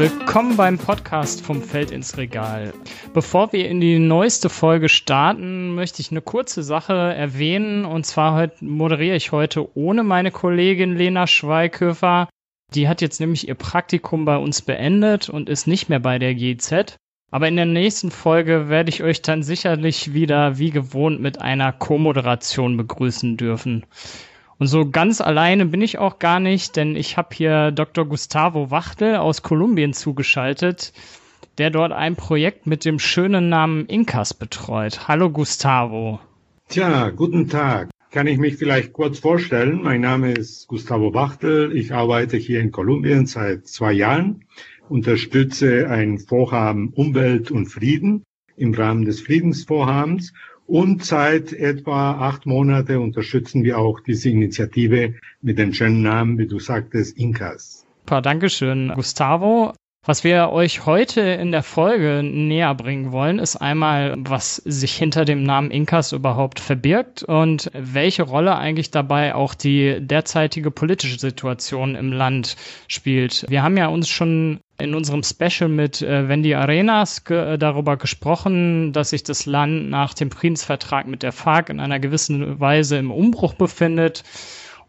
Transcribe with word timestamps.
Willkommen 0.00 0.56
beim 0.56 0.78
Podcast 0.78 1.44
vom 1.44 1.60
Feld 1.60 1.90
ins 1.90 2.16
Regal. 2.16 2.72
Bevor 3.12 3.52
wir 3.52 3.68
in 3.68 3.82
die 3.82 3.98
neueste 3.98 4.48
Folge 4.48 4.88
starten, 4.88 5.74
möchte 5.74 6.00
ich 6.00 6.10
eine 6.10 6.22
kurze 6.22 6.62
Sache 6.62 6.94
erwähnen. 6.94 7.84
Und 7.84 8.06
zwar 8.06 8.50
moderiere 8.62 9.16
ich 9.16 9.30
heute 9.30 9.76
ohne 9.76 10.02
meine 10.02 10.30
Kollegin 10.30 10.96
Lena 10.96 11.26
Schweighöfer. 11.26 12.30
Die 12.72 12.88
hat 12.88 13.02
jetzt 13.02 13.20
nämlich 13.20 13.46
ihr 13.46 13.54
Praktikum 13.56 14.24
bei 14.24 14.38
uns 14.38 14.62
beendet 14.62 15.28
und 15.28 15.50
ist 15.50 15.66
nicht 15.66 15.90
mehr 15.90 16.00
bei 16.00 16.18
der 16.18 16.34
GZ. 16.34 16.96
Aber 17.30 17.46
in 17.46 17.56
der 17.56 17.66
nächsten 17.66 18.10
Folge 18.10 18.70
werde 18.70 18.88
ich 18.88 19.02
euch 19.02 19.20
dann 19.20 19.42
sicherlich 19.42 20.14
wieder 20.14 20.56
wie 20.56 20.70
gewohnt 20.70 21.20
mit 21.20 21.42
einer 21.42 21.74
Co-Moderation 21.74 22.78
begrüßen 22.78 23.36
dürfen. 23.36 23.84
Und 24.60 24.66
so 24.66 24.90
ganz 24.90 25.22
alleine 25.22 25.64
bin 25.64 25.80
ich 25.80 25.96
auch 25.96 26.18
gar 26.18 26.38
nicht, 26.38 26.76
denn 26.76 26.94
ich 26.94 27.16
habe 27.16 27.30
hier 27.32 27.70
Dr. 27.70 28.04
Gustavo 28.04 28.70
Wachtel 28.70 29.16
aus 29.16 29.40
Kolumbien 29.40 29.94
zugeschaltet, 29.94 30.92
der 31.56 31.70
dort 31.70 31.92
ein 31.92 32.14
Projekt 32.14 32.66
mit 32.66 32.84
dem 32.84 32.98
schönen 32.98 33.48
Namen 33.48 33.86
Incas 33.86 34.34
betreut. 34.34 35.08
Hallo 35.08 35.30
Gustavo. 35.30 36.20
Tja, 36.68 37.08
guten 37.08 37.48
Tag. 37.48 37.88
Kann 38.10 38.26
ich 38.26 38.36
mich 38.36 38.56
vielleicht 38.56 38.92
kurz 38.92 39.18
vorstellen? 39.18 39.80
Mein 39.82 40.02
Name 40.02 40.32
ist 40.32 40.68
Gustavo 40.68 41.14
Wachtel. 41.14 41.74
Ich 41.74 41.94
arbeite 41.94 42.36
hier 42.36 42.60
in 42.60 42.70
Kolumbien 42.70 43.24
seit 43.24 43.66
zwei 43.66 43.94
Jahren, 43.94 44.44
unterstütze 44.90 45.88
ein 45.88 46.18
Vorhaben 46.18 46.90
Umwelt 46.90 47.50
und 47.50 47.64
Frieden 47.64 48.24
im 48.56 48.74
Rahmen 48.74 49.06
des 49.06 49.22
Friedensvorhabens 49.22 50.34
und 50.70 51.04
seit 51.04 51.52
etwa 51.52 52.12
acht 52.12 52.46
Monate 52.46 53.00
unterstützen 53.00 53.64
wir 53.64 53.78
auch 53.78 53.98
diese 54.00 54.30
Initiative 54.30 55.14
mit 55.42 55.58
dem 55.58 55.72
schönen 55.72 56.02
Namen, 56.02 56.38
wie 56.38 56.46
du 56.46 56.60
sagtest, 56.60 57.18
Incas. 57.18 57.84
Super, 58.04 58.22
Dankeschön, 58.22 58.92
Gustavo. 58.94 59.72
Was 60.06 60.24
wir 60.24 60.48
euch 60.50 60.86
heute 60.86 61.20
in 61.20 61.52
der 61.52 61.62
Folge 61.62 62.22
näher 62.22 62.74
bringen 62.74 63.12
wollen, 63.12 63.38
ist 63.38 63.56
einmal, 63.56 64.16
was 64.18 64.56
sich 64.56 64.94
hinter 64.94 65.26
dem 65.26 65.42
Namen 65.42 65.70
Incas 65.70 66.12
überhaupt 66.12 66.58
verbirgt 66.58 67.22
und 67.22 67.70
welche 67.74 68.22
Rolle 68.22 68.56
eigentlich 68.56 68.90
dabei 68.90 69.34
auch 69.34 69.54
die 69.54 69.98
derzeitige 70.00 70.70
politische 70.70 71.18
Situation 71.18 71.96
im 71.96 72.12
Land 72.12 72.56
spielt. 72.88 73.44
Wir 73.48 73.62
haben 73.62 73.76
ja 73.76 73.88
uns 73.88 74.08
schon 74.08 74.60
in 74.80 74.94
unserem 74.94 75.22
Special 75.22 75.68
mit 75.68 76.02
äh, 76.02 76.28
Wendy 76.28 76.54
Arenas 76.54 77.24
ge 77.24 77.56
darüber 77.58 77.96
gesprochen, 77.96 78.92
dass 78.92 79.10
sich 79.10 79.22
das 79.22 79.46
Land 79.46 79.90
nach 79.90 80.14
dem 80.14 80.30
Friedensvertrag 80.30 81.06
mit 81.06 81.22
der 81.22 81.32
FARC 81.32 81.68
in 81.70 81.80
einer 81.80 82.00
gewissen 82.00 82.58
Weise 82.60 82.96
im 82.96 83.10
Umbruch 83.10 83.54
befindet. 83.54 84.24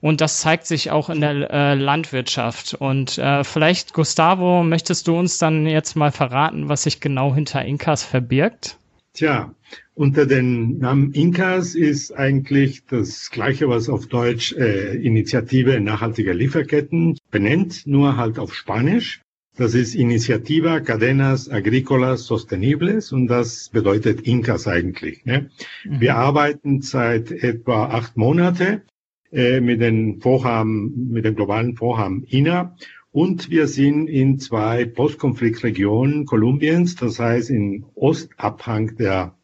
Und 0.02 0.20
das 0.20 0.40
zeigt 0.40 0.66
sich 0.66 0.90
auch 0.90 1.10
in 1.10 1.22
der 1.22 1.52
äh, 1.52 1.74
Landwirtschaft. 1.76 2.74
Und 2.74 3.20
äh, 3.20 3.44
vielleicht, 3.44 3.94
Gustavo, 3.94 4.64
möchtest 4.64 5.08
du 5.08 5.18
uns 5.18 5.38
dann 5.38 5.68
jetzt 5.68 5.96
mal 5.96 6.12
verraten, 6.12 6.70
was 6.70 6.84
sich 6.84 7.00
genau 7.00 7.36
hinter 7.36 7.64
Incas 7.64 8.04
verbirgt? 8.04 8.80
Tja, 9.14 9.54
unter 9.94 10.26
dem 10.26 10.80
Namen 10.80 11.12
Incas 11.12 11.76
ist 11.76 12.14
eigentlich 12.14 12.86
das 12.86 13.30
Gleiche, 13.30 13.70
was 13.70 13.90
auf 13.90 14.08
Deutsch 14.08 14.54
äh, 14.54 14.96
Initiative 14.96 15.80
nachhaltiger 15.80 16.34
Lieferketten 16.34 17.18
benennt, 17.30 17.86
nur 17.86 18.18
halt 18.18 18.40
auf 18.40 18.56
Spanisch. 18.56 19.22
Das 19.58 19.74
ist 19.74 19.96
Iniciativa 19.96 20.80
Cadenas 20.80 21.50
Agrícolas 21.50 22.26
Sostenibles 22.26 23.12
und 23.12 23.28
das 23.28 23.70
bedeutet 23.70 24.22
Incas 24.22 24.66
eigentlich. 24.66 25.26
Ne? 25.26 25.50
Mhm. 25.84 26.00
Wir 26.00 26.16
arbeiten 26.16 26.82
seit 26.82 27.32
etwa 27.32 27.88
acht 27.88 28.16
Monate 28.16 28.84
äh, 29.32 29.60
mit 29.60 29.82
den 29.82 30.22
Vorhaben, 30.22 31.10
mit 31.12 31.26
dem 31.26 31.36
globalen 31.36 31.76
Vorhaben 31.76 32.24
INA 32.24 32.78
und 33.12 33.50
wir 33.50 33.68
sind 33.68 34.08
in 34.08 34.40
zwei 34.40 34.86
Postkonfliktregionen 34.86 36.26
Kolumbiens, 36.26 36.96
das 36.96 37.20
heißt 37.20 37.50
in 37.50 37.84
Ostabhang 37.96 38.96
der, 38.96 39.36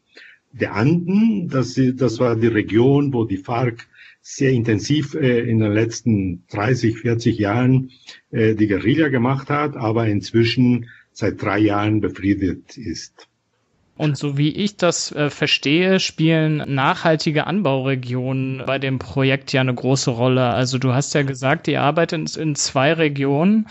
der 0.52 0.74
Anden. 0.74 1.48
Das, 1.48 1.78
das 1.96 2.18
war 2.18 2.34
die 2.34 2.46
Region, 2.46 3.12
wo 3.12 3.26
die 3.26 3.36
FARC 3.36 3.86
sehr 4.30 4.50
intensiv 4.50 5.14
äh, 5.14 5.40
in 5.40 5.58
den 5.58 5.72
letzten 5.72 6.44
30, 6.50 6.98
40 6.98 7.38
Jahren 7.38 7.90
äh, 8.30 8.54
die 8.54 8.68
Guerilla 8.68 9.08
gemacht 9.08 9.48
hat, 9.48 9.74
aber 9.74 10.06
inzwischen 10.06 10.90
seit 11.12 11.40
drei 11.40 11.58
Jahren 11.58 12.02
befriedet 12.02 12.76
ist. 12.76 13.26
Und 13.96 14.18
so 14.18 14.36
wie 14.36 14.50
ich 14.50 14.76
das 14.76 15.10
äh, 15.12 15.30
verstehe, 15.30 15.98
spielen 15.98 16.62
nachhaltige 16.74 17.46
Anbauregionen 17.46 18.64
bei 18.66 18.78
dem 18.78 18.98
Projekt 18.98 19.52
ja 19.54 19.62
eine 19.62 19.74
große 19.74 20.10
Rolle. 20.10 20.44
Also 20.44 20.76
du 20.76 20.92
hast 20.92 21.14
ja 21.14 21.22
gesagt, 21.22 21.66
ihr 21.66 21.80
arbeitet 21.80 22.36
in 22.36 22.54
zwei 22.54 22.92
Regionen. 22.92 23.66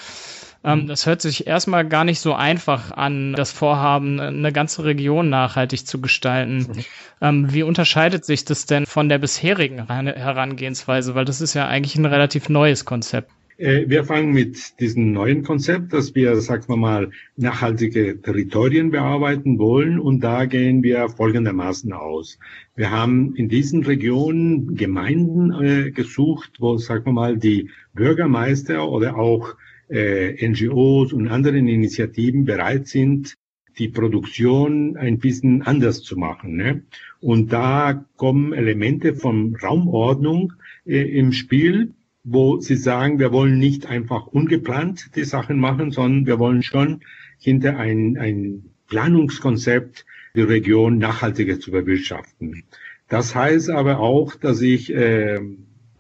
Ähm, 0.68 0.88
das 0.88 1.06
hört 1.06 1.22
sich 1.22 1.48
erstmal 1.48 1.88
gar 1.88 2.04
nicht 2.04 2.20
so 2.20 2.34
einfach 2.34 2.92
an, 2.92 3.34
das 3.34 3.52
Vorhaben, 3.52 4.20
eine 4.20 4.52
ganze 4.52 4.84
Region 4.84 5.30
nachhaltig 5.30 5.88
zu 5.88 6.02
gestalten. 6.02 6.58
Mhm. 6.58 6.86
Ähm, 7.22 7.54
wie 7.54 7.64
unterscheidet 7.64 8.26
sich 8.26 8.44
das 8.44 8.66
denn 8.66 8.86
von 8.86 9.08
der 9.08 9.18
bisherigen 9.18 9.88
Herangehensweise? 9.88 11.16
Weil 11.16 11.26
das 11.26 11.40
ist 11.40 11.54
ja 11.54 11.68
eigentlich 11.68 11.96
ein 11.96 12.06
relativ 12.06 12.50
neues 12.50 12.84
Konzept. 12.84 13.32
Äh, 13.58 13.86
wir 13.88 14.04
fangen 14.04 14.34
mit 14.34 14.80
diesem 14.82 15.14
neuen 15.14 15.44
Konzept, 15.44 15.94
dass 15.94 16.14
wir, 16.14 16.36
sagen 16.42 16.66
wir 16.68 16.78
mal, 16.78 17.12
nachhaltige 17.38 18.22
Territorien 18.22 18.92
bearbeiten 18.92 19.58
wollen. 19.58 20.00
Und 20.00 20.20
da 20.20 20.46
gehen 20.46 20.84
wir 20.84 21.08
folgendermaßen 21.10 21.92
aus. 21.94 22.38
Wir 22.76 22.92
haben 22.92 23.36
in 23.36 23.48
diesen 23.48 23.84
Regionen 23.84 24.76
Gemeinden 24.76 25.52
äh, 25.54 25.92
gesucht, 25.92 26.58
wo, 26.60 26.78
sagen 26.78 27.06
wir 27.06 27.14
mal, 27.14 27.38
die 27.38 27.70
Bürgermeister 27.94 28.88
oder 28.88 29.18
auch 29.18 29.56
äh, 29.90 30.48
NGOs 30.48 31.14
und 31.14 31.28
anderen 31.28 31.68
Initiativen 31.68 32.46
bereit 32.46 32.88
sind, 32.88 33.36
die 33.78 33.90
Produktion 33.90 34.98
ein 34.98 35.20
bisschen 35.20 35.62
anders 35.62 36.02
zu 36.02 36.18
machen. 36.18 36.56
Ne? 36.56 36.84
Und 37.20 37.54
da 37.54 38.06
kommen 38.16 38.54
Elemente 38.54 39.14
von 39.14 39.56
Raumordnung 39.56 40.54
äh, 40.86 41.02
im 41.02 41.32
Spiel, 41.32 41.94
wo 42.24 42.60
sie 42.60 42.76
sagen, 42.76 43.20
wir 43.20 43.32
wollen 43.32 43.58
nicht 43.58 43.86
einfach 43.86 44.28
ungeplant 44.28 45.16
die 45.16 45.24
Sachen 45.24 45.60
machen, 45.60 45.92
sondern 45.92 46.26
wir 46.26 46.40
wollen 46.40 46.64
schon 46.64 47.02
hinter 47.40 47.78
ein, 47.78 48.18
ein 48.18 48.64
Planungskonzept 48.88 50.06
die 50.36 50.42
Region 50.42 50.98
nachhaltiger 50.98 51.60
zu 51.60 51.72
bewirtschaften. 51.72 52.64
Das 53.08 53.36
heißt 53.36 53.70
aber 53.70 54.00
auch, 54.00 54.36
dass 54.36 54.62
ich 54.62 54.94
äh, 54.94 55.40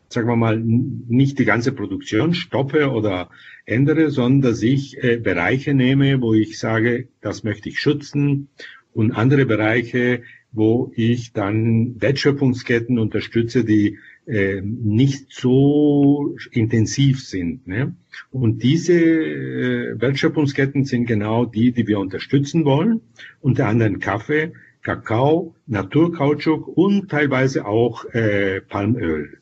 sagen 0.10 0.28
wir 0.28 0.36
mal, 0.36 0.60
nicht 0.60 1.40
die 1.40 1.46
ganze 1.46 1.72
Produktion 1.72 2.34
stoppe 2.34 2.92
oder 2.92 3.30
ändere, 3.66 4.10
sondern 4.10 4.52
dass 4.52 4.62
ich 4.62 5.04
äh, 5.04 5.18
Bereiche 5.18 5.74
nehme, 5.74 6.22
wo 6.22 6.34
ich 6.34 6.60
sage, 6.60 7.08
das 7.22 7.44
möchte 7.44 7.70
ich 7.70 7.80
schützen 7.80 8.50
und 8.94 9.12
andere 9.12 9.46
Bereiche, 9.46 10.24
wo 10.52 10.92
ich 10.96 11.34
dann 11.34 12.02
Wertschöpfungsketten 12.02 12.98
unterstütze, 12.98 13.64
die 13.64 13.98
äh, 14.26 14.62
nicht 14.62 15.28
so 15.32 16.36
intensiv 16.52 17.24
sind. 17.24 17.68
Ne? 17.68 17.96
Und 18.32 18.64
diese 18.64 18.94
äh, 18.94 20.02
Wertschöpfungsketten 20.02 20.86
sind 20.86 21.06
genau 21.06 21.46
die, 21.46 21.72
die 21.72 21.88
wir 21.88 22.00
unterstützen 22.00 22.66
wollen, 22.66 23.02
unter 23.42 23.68
anderem 23.68 24.00
Kaffee, 24.00 24.54
Kakao, 24.82 25.56
Naturkautschuk 25.68 26.68
und 26.68 27.10
teilweise 27.10 27.66
auch 27.66 28.06
äh, 28.14 28.62
Palmöl. 28.62 29.38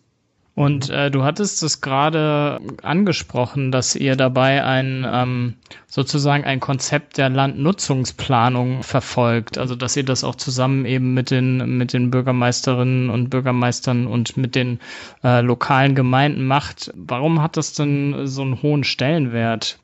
Und 0.55 0.89
äh, 0.89 1.11
du 1.11 1.23
hattest 1.23 1.61
es 1.63 1.81
gerade 1.81 2.61
angesprochen, 2.81 3.73
dass 3.73 3.93
ihr 3.93 4.15
dabei 4.15 4.63
ein 4.63 5.05
ähm, 5.05 5.53
sozusagen 5.85 6.45
ein 6.45 6.61
Konzept 6.61 7.17
der 7.17 7.29
Landnutzungsplanung 7.29 8.81
verfolgt. 8.81 9.57
Also 9.57 9.75
dass 9.75 9.97
ihr 9.97 10.05
das 10.05 10.23
auch 10.23 10.35
zusammen 10.35 10.85
eben 10.85 11.13
mit 11.13 11.29
den 11.29 11.77
mit 11.77 11.91
den 11.91 12.09
Bürgermeisterinnen 12.09 13.09
und 13.09 13.29
Bürgermeistern 13.29 14.07
und 14.07 14.37
mit 14.37 14.55
den 14.55 14.79
äh, 15.25 15.41
lokalen 15.41 15.93
Gemeinden 15.93 16.47
macht. 16.47 16.89
Warum 16.95 17.41
hat 17.41 17.57
das 17.57 17.73
denn 17.73 18.25
so 18.25 18.41
einen 18.41 18.61
hohen 18.61 18.85
Stellenwert? 18.85 19.77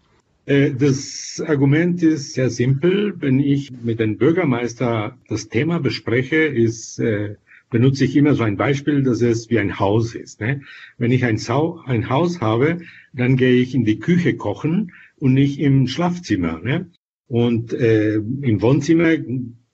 Äh, 0.45 0.71
das 0.71 1.43
Argument 1.45 2.01
ist 2.01 2.33
sehr 2.33 2.49
simpel. 2.49 3.13
Wenn 3.19 3.41
ich 3.41 3.71
mit 3.83 3.99
dem 3.99 4.17
Bürgermeister 4.17 5.17
das 5.27 5.49
Thema 5.49 5.81
bespreche, 5.81 6.37
ist 6.37 6.97
äh, 6.99 7.35
benutze 7.71 8.05
ich 8.05 8.15
immer 8.15 8.35
so 8.35 8.43
ein 8.43 8.57
Beispiel, 8.57 9.01
dass 9.01 9.21
es 9.21 9.49
wie 9.49 9.57
ein 9.57 9.79
Haus 9.79 10.13
ist. 10.13 10.39
Ne? 10.41 10.61
Wenn 10.99 11.11
ich 11.11 11.25
ein, 11.25 11.37
Sau, 11.37 11.79
ein 11.85 12.09
Haus 12.09 12.41
habe, 12.41 12.79
dann 13.13 13.37
gehe 13.37 13.55
ich 13.55 13.73
in 13.73 13.85
die 13.85 13.97
Küche 13.97 14.35
kochen 14.35 14.91
und 15.17 15.33
nicht 15.33 15.59
im 15.59 15.87
Schlafzimmer. 15.87 16.59
Ne? 16.59 16.91
Und 17.27 17.73
äh, 17.73 18.15
im 18.15 18.61
Wohnzimmer 18.61 19.15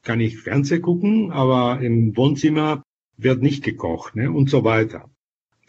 kann 0.03 0.21
ich 0.21 0.37
Fernseh 0.37 0.79
gucken, 0.79 1.31
aber 1.31 1.81
im 1.81 2.15
Wohnzimmer 2.15 2.83
wird 3.17 3.41
nicht 3.41 3.63
gekocht 3.63 4.15
ne? 4.15 4.31
und 4.31 4.49
so 4.49 4.63
weiter. 4.63 5.09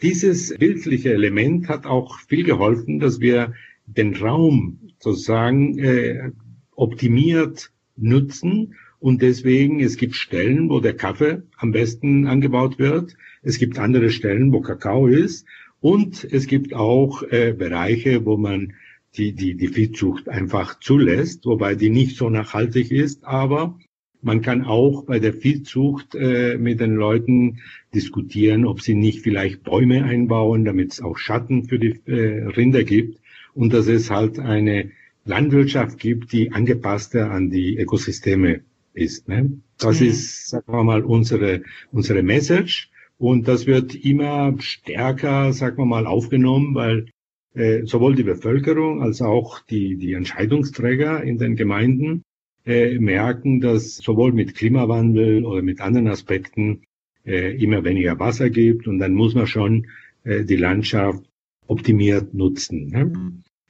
Dieses 0.01 0.55
bildliche 0.57 1.11
Element 1.11 1.67
hat 1.67 1.85
auch 1.85 2.19
viel 2.19 2.43
geholfen, 2.43 2.99
dass 2.99 3.19
wir 3.19 3.53
den 3.85 4.15
Raum 4.15 4.91
sozusagen 4.99 5.77
äh, 5.79 6.31
optimiert 6.75 7.71
nutzen 7.97 8.75
und 8.99 9.21
deswegen, 9.21 9.79
es 9.79 9.95
gibt 9.95 10.15
Stellen, 10.15 10.69
wo 10.69 10.81
der 10.81 10.95
Kaffee 10.95 11.43
am 11.57 11.71
besten 11.71 12.27
angebaut 12.27 12.79
wird. 12.79 13.15
Es 13.41 13.57
gibt 13.57 13.79
andere 13.79 14.09
Stellen, 14.09 14.51
wo 14.51 14.59
Kakao 14.59 15.07
ist. 15.07 15.45
Und 15.79 16.25
es 16.29 16.47
gibt 16.47 16.73
auch 16.73 17.23
äh, 17.23 17.53
Bereiche, 17.53 18.25
wo 18.25 18.35
man 18.35 18.73
die, 19.15 19.31
die, 19.31 19.55
die 19.55 19.69
Viehzucht 19.69 20.27
einfach 20.27 20.79
zulässt, 20.79 21.45
wobei 21.45 21.75
die 21.75 21.89
nicht 21.89 22.17
so 22.17 22.29
nachhaltig 22.29 22.91
ist, 22.91 23.23
aber 23.23 23.79
man 24.21 24.41
kann 24.41 24.65
auch 24.65 25.05
bei 25.05 25.19
der 25.19 25.33
Viehzucht 25.33 26.13
äh, 26.13 26.57
mit 26.57 26.81
den 26.81 26.95
Leuten 26.95 27.59
diskutieren, 27.95 28.65
ob 28.65 28.81
sie 28.81 28.93
nicht 28.93 29.21
vielleicht 29.21 29.63
Bäume 29.63 30.03
einbauen, 30.03 30.65
damit 30.65 30.91
es 30.91 31.01
auch 31.01 31.17
Schatten 31.17 31.63
für 31.63 31.79
die 31.79 32.01
äh, 32.05 32.43
Rinder 32.49 32.83
gibt 32.83 33.19
und 33.53 33.71
dass 33.73 33.87
es 33.87 34.11
halt 34.11 34.37
eine 34.37 34.91
Landwirtschaft 35.23 35.99
gibt, 35.99 36.33
die 36.33 36.51
angepasster 36.51 37.31
an 37.31 37.49
die 37.49 37.77
Ökosysteme 37.77 38.61
ist. 38.99 39.27
Ne? 39.27 39.61
Das 39.77 40.01
mhm. 40.01 40.07
ist, 40.07 40.49
sagen 40.49 40.71
wir 40.71 40.83
mal, 40.83 41.03
unsere, 41.03 41.63
unsere 41.91 42.23
Message. 42.23 42.91
Und 43.17 43.47
das 43.47 43.67
wird 43.67 43.95
immer 43.95 44.55
stärker, 44.59 45.51
sagen 45.53 45.77
wir 45.77 45.85
mal, 45.85 46.05
aufgenommen, 46.05 46.75
weil 46.75 47.07
äh, 47.53 47.85
sowohl 47.85 48.15
die 48.15 48.23
Bevölkerung 48.23 49.01
als 49.01 49.21
auch 49.21 49.59
die, 49.59 49.97
die 49.97 50.13
Entscheidungsträger 50.13 51.23
in 51.23 51.37
den 51.37 51.55
Gemeinden 51.55 52.23
äh, 52.65 52.97
merken, 52.99 53.59
dass 53.61 53.97
sowohl 53.97 54.31
mit 54.31 54.55
Klimawandel 54.55 55.45
oder 55.45 55.61
mit 55.61 55.81
anderen 55.81 56.07
Aspekten 56.07 56.83
äh, 57.25 57.55
immer 57.61 57.83
weniger 57.83 58.19
Wasser 58.19 58.49
gibt 58.49 58.87
und 58.87 58.99
dann 58.99 59.13
muss 59.13 59.35
man 59.35 59.47
schon 59.47 59.87
äh, 60.23 60.43
die 60.45 60.55
Landschaft 60.55 61.23
optimiert 61.67 62.33
nutzen. 62.33 62.89
Ne? 62.89 63.11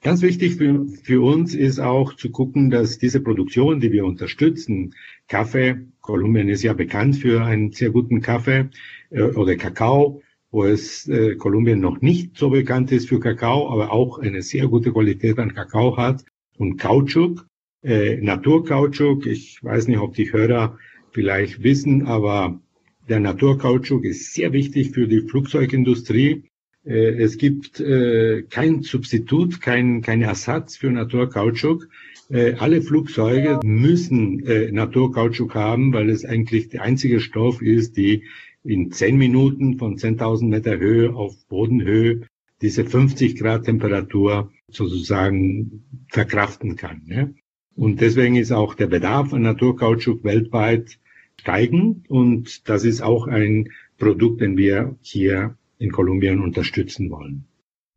Ganz 0.02 0.22
wichtig 0.22 0.56
für, 0.56 0.86
für 1.04 1.22
uns 1.22 1.54
ist 1.54 1.80
auch 1.80 2.14
zu 2.16 2.30
gucken, 2.30 2.70
dass 2.70 3.00
diese 3.00 3.20
Produktion, 3.20 3.82
die 3.82 3.92
wir 3.92 4.06
unterstützen, 4.06 4.96
Kaffee, 5.28 5.88
Kolumbien 6.00 6.48
ist 6.48 6.64
ja 6.64 6.72
bekannt 6.72 7.18
für 7.18 7.44
einen 7.44 7.74
sehr 7.74 7.90
guten 7.90 8.22
Kaffee 8.22 8.70
äh, 9.10 9.24
oder 9.24 9.58
Kakao, 9.58 10.22
wo 10.52 10.64
es 10.64 11.06
äh, 11.10 11.36
Kolumbien 11.36 11.82
noch 11.82 12.00
nicht 12.02 12.38
so 12.38 12.50
bekannt 12.50 12.94
ist 12.94 13.10
für 13.10 13.20
Kakao, 13.20 13.70
aber 13.70 13.92
auch 13.92 14.20
eine 14.20 14.42
sehr 14.42 14.68
gute 14.68 14.94
Qualität 14.94 15.38
an 15.38 15.54
Kakao 15.54 15.98
hat 15.98 16.24
und 16.58 16.78
Kautschuk, 16.78 17.46
äh, 17.84 18.16
Naturkautschuk. 18.22 19.26
Ich 19.26 19.62
weiß 19.62 19.90
nicht, 19.90 20.00
ob 20.00 20.16
die 20.16 20.32
Hörer 20.32 20.78
vielleicht 21.12 21.62
wissen, 21.62 22.08
aber 22.08 22.62
der 23.10 23.20
Naturkautschuk 23.20 24.06
ist 24.06 24.34
sehr 24.34 24.54
wichtig 24.54 24.92
für 24.92 25.08
die 25.08 25.22
Flugzeugindustrie 25.22 26.49
es 26.84 27.38
gibt 27.38 27.80
äh, 27.80 28.44
kein 28.44 28.84
Substitut, 28.84 29.62
kein, 29.62 30.02
kein 30.02 30.22
Ersatz 30.22 30.78
für 30.78 30.90
Naturkautschuk. 30.90 31.88
Äh, 32.30 32.54
alle 32.54 32.82
Flugzeuge 32.82 33.60
müssen 33.64 34.44
Naturkautschuk 34.72 35.56
haben, 35.56 35.94
weil 35.94 36.10
es 36.10 36.26
eigentlich 36.26 36.70
der 36.70 36.84
einzige 36.84 37.20
Stoff 37.20 37.62
ist, 37.62 37.98
die 37.98 38.24
in 38.64 38.92
zehn 38.92 39.18
Minuten 39.18 39.78
von 39.78 39.98
10.000 39.98 40.48
Meter 40.48 40.78
Höhe 40.80 41.14
auf 41.14 41.36
Bodenhöhe 41.48 42.22
diese 42.62 42.86
50 42.86 43.38
Grad 43.38 43.66
Temperatur 43.66 44.52
sozusagen 44.68 45.84
verkraften 46.10 46.76
kann. 46.76 47.04
Ne? 47.06 47.34
Und 47.76 48.02
deswegen 48.02 48.36
ist 48.36 48.52
auch 48.52 48.76
der 48.76 48.88
Bedarf 48.88 49.34
an 49.34 49.44
Naturkautschuk 49.44 50.24
weltweit 50.24 51.00
steigend 51.40 52.10
und 52.10 52.68
das 52.68 52.84
ist 52.84 53.02
auch 53.02 53.28
ein 53.28 53.70
Produkt, 53.98 54.42
den 54.42 54.58
wir 54.58 54.98
hier 55.02 55.56
in 55.80 55.92
Kolumbien 55.92 56.42
unterstützen 56.42 57.10
wollen. 57.10 57.46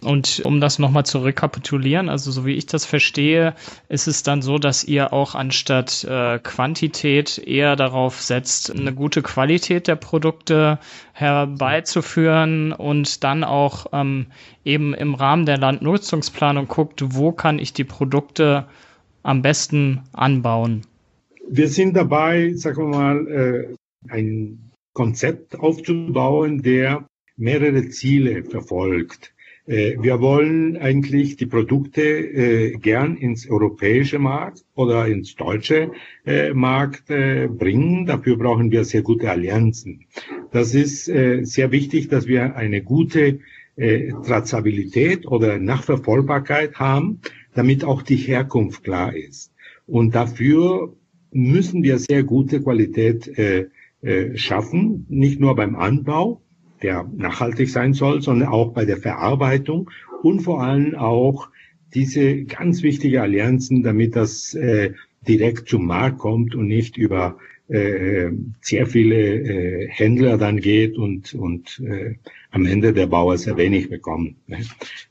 Und 0.02 0.42
um 0.44 0.60
das 0.60 0.80
nochmal 0.80 1.06
zu 1.06 1.18
rekapitulieren, 1.18 2.08
also 2.08 2.32
so 2.32 2.44
wie 2.44 2.54
ich 2.54 2.66
das 2.66 2.84
verstehe, 2.84 3.54
ist 3.88 4.08
es 4.08 4.24
dann 4.24 4.42
so, 4.42 4.58
dass 4.58 4.82
ihr 4.82 5.12
auch 5.12 5.36
anstatt 5.36 6.02
äh, 6.02 6.40
Quantität 6.40 7.38
eher 7.38 7.76
darauf 7.76 8.20
setzt, 8.20 8.76
eine 8.76 8.92
gute 8.92 9.22
Qualität 9.22 9.86
der 9.86 9.94
Produkte 9.94 10.80
herbeizuführen 11.12 12.72
und 12.72 13.22
dann 13.22 13.44
auch 13.44 13.86
ähm, 13.92 14.26
eben 14.64 14.92
im 14.92 15.14
Rahmen 15.14 15.46
der 15.46 15.58
Landnutzungsplanung 15.58 16.66
guckt, 16.66 17.14
wo 17.14 17.30
kann 17.30 17.60
ich 17.60 17.72
die 17.72 17.84
Produkte 17.84 18.66
am 19.22 19.40
besten 19.40 20.02
anbauen. 20.12 20.82
Wir 21.48 21.68
sind 21.68 21.94
dabei, 21.94 22.54
sagen 22.54 22.90
wir 22.90 22.98
mal, 22.98 23.28
äh, 23.28 23.76
ein 24.08 24.72
Konzept 24.94 25.58
aufzubauen, 25.60 26.62
der 26.62 27.04
mehrere 27.36 27.88
Ziele 27.88 28.44
verfolgt. 28.44 29.32
Äh, 29.66 29.96
wir 30.00 30.20
wollen 30.20 30.76
eigentlich 30.76 31.36
die 31.36 31.46
Produkte 31.46 32.02
äh, 32.02 32.72
gern 32.78 33.16
ins 33.16 33.48
europäische 33.48 34.18
Markt 34.18 34.64
oder 34.74 35.06
ins 35.06 35.36
deutsche 35.36 35.92
äh, 36.26 36.52
Markt 36.52 37.06
bringen. 37.06 38.06
Dafür 38.06 38.36
brauchen 38.36 38.70
wir 38.70 38.84
sehr 38.84 39.02
gute 39.02 39.30
Allianzen. 39.30 40.06
Das 40.50 40.74
ist 40.74 41.06
sehr 41.06 41.72
wichtig, 41.72 42.08
dass 42.08 42.26
wir 42.26 42.56
eine 42.56 42.82
gute 42.82 43.40
Trazabilität 43.76 45.26
oder 45.26 45.58
Nachverfolgbarkeit 45.58 46.74
haben, 46.78 47.20
damit 47.54 47.84
auch 47.84 48.02
die 48.02 48.16
Herkunft 48.16 48.84
klar 48.84 49.16
ist. 49.16 49.54
Und 49.86 50.14
dafür 50.14 50.94
müssen 51.30 51.82
wir 51.82 51.98
sehr 51.98 52.22
gute 52.22 52.60
Qualität 52.60 53.30
schaffen, 54.34 55.06
nicht 55.08 55.40
nur 55.40 55.56
beim 55.56 55.74
Anbau, 55.74 56.42
der 56.82 57.08
nachhaltig 57.16 57.70
sein 57.70 57.94
soll, 57.94 58.22
sondern 58.22 58.48
auch 58.48 58.72
bei 58.72 58.84
der 58.84 58.96
Verarbeitung 58.96 59.90
und 60.22 60.40
vor 60.40 60.62
allem 60.62 60.94
auch 60.94 61.48
diese 61.94 62.44
ganz 62.44 62.82
wichtige 62.82 63.22
Allianzen, 63.22 63.82
damit 63.82 64.16
das 64.16 64.54
äh, 64.54 64.92
direkt 65.26 65.68
zum 65.68 65.86
Markt 65.86 66.18
kommt 66.18 66.54
und 66.54 66.66
nicht 66.66 66.96
über 66.96 67.38
äh, 67.68 68.30
sehr 68.60 68.86
viele 68.86 69.16
äh, 69.16 69.88
Händler 69.88 70.38
dann 70.38 70.58
geht 70.58 70.96
und, 70.96 71.34
und 71.34 71.80
äh, 71.86 72.16
am 72.50 72.66
Ende 72.66 72.92
der 72.92 73.06
Bauer 73.06 73.38
sehr 73.38 73.56
wenig 73.56 73.88
bekommt. 73.88 74.36
Ne? 74.48 74.58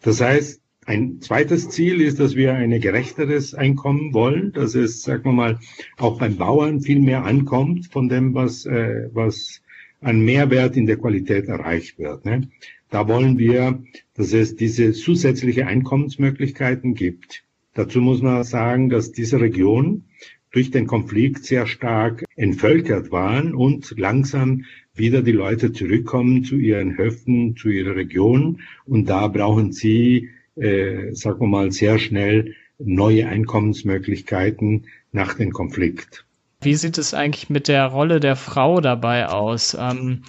Das 0.02 0.22
heißt, 0.22 0.62
ein 0.86 1.22
zweites 1.22 1.70
Ziel 1.70 2.02
ist, 2.02 2.20
dass 2.20 2.36
wir 2.36 2.54
ein 2.54 2.80
gerechteres 2.80 3.54
Einkommen 3.54 4.14
wollen, 4.14 4.52
dass 4.52 4.76
es, 4.76 5.04
sagen 5.04 5.26
wir 5.26 5.32
mal, 5.32 5.60
auch 5.98 6.18
beim 6.18 6.38
Bauern 6.38 6.82
viel 6.82 7.00
mehr 7.00 7.24
ankommt 7.24 7.88
von 7.88 8.10
dem, 8.10 8.34
was, 8.34 8.66
äh, 8.66 9.10
was 9.14 9.62
an 10.02 10.20
Mehrwert 10.22 10.76
in 10.76 10.86
der 10.86 10.98
Qualität 10.98 11.48
erreicht 11.48 11.98
wird. 12.00 12.26
Ne? 12.26 12.50
Da 12.90 13.08
wollen 13.08 13.38
wir, 13.38 13.84
dass 14.16 14.34
es 14.34 14.56
diese 14.56 14.92
zusätzliche 14.92 15.68
Einkommensmöglichkeiten 15.68 16.94
gibt. 16.94 17.44
Dazu 17.74 18.02
muss 18.02 18.22
man 18.22 18.44
sagen, 18.44 18.90
dass 18.90 19.14
diese 19.14 19.40
Region 19.40 20.04
durch 20.52 20.72
den 20.72 20.86
Konflikt 20.86 21.46
sehr 21.46 21.66
stark 21.66 22.26
entvölkert 22.36 23.12
waren 23.12 23.56
und 23.56 23.94
langsam 23.98 24.66
wieder 24.94 25.22
die 25.22 25.32
Leute 25.32 25.72
zurückkommen 25.72 26.44
zu 26.44 26.58
ihren 26.58 26.98
Höfen, 26.98 27.56
zu 27.56 27.70
ihrer 27.70 27.96
Region. 27.96 28.62
Und 28.86 29.08
da 29.08 29.28
brauchen 29.28 29.72
sie, 29.72 30.30
äh, 30.56 31.14
sagen 31.14 31.40
wir 31.40 31.48
mal, 31.48 31.72
sehr 31.72 31.98
schnell 31.98 32.56
neue 32.78 33.28
Einkommensmöglichkeiten 33.28 34.88
nach 35.14 35.36
dem 35.36 35.52
Konflikt. 35.52 36.26
Wie 36.64 36.76
sieht 36.76 37.00
es 37.00 37.16
eigentlich 37.16 37.50
mit 37.50 37.68
der 37.68 37.88
Rolle 37.88 38.20
der 38.20 38.36
Frau 38.36 38.82
dabei 38.82 39.28
aus? 39.28 39.76
Ähm, 39.80 40.22